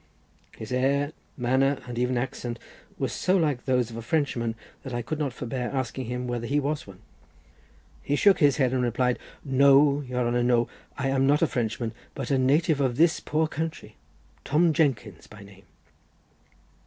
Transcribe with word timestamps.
His 0.57 0.71
air, 0.71 1.11
manner, 1.37 1.79
and 1.85 1.99
even 1.99 2.17
accent, 2.17 2.57
were 2.97 3.07
so 3.07 3.37
like 3.37 3.65
those 3.65 3.91
of 3.91 3.97
a 3.97 4.01
Frenchman, 4.01 4.55
that 4.81 4.95
I 4.95 5.03
could 5.03 5.19
not 5.19 5.31
forbear 5.31 5.69
asking 5.71 6.05
him 6.07 6.25
whether 6.25 6.47
he 6.47 6.59
was 6.59 6.87
one. 6.87 7.01
He 8.01 8.15
shook 8.15 8.39
his 8.39 8.57
head 8.57 8.73
and 8.73 8.81
replied, 8.81 9.19
"No, 9.45 10.01
your 10.07 10.25
honour, 10.27 10.41
no, 10.41 10.67
I 10.97 11.09
am 11.09 11.27
not 11.27 11.43
a 11.43 11.47
Frenchman, 11.47 11.91
but 12.15 12.31
a 12.31 12.39
native 12.39 12.81
of 12.81 12.97
this 12.97 13.19
poor 13.19 13.47
country, 13.47 13.95
Tom 14.43 14.73
Jenkins 14.73 15.27
by 15.27 15.43
name." 15.43 15.65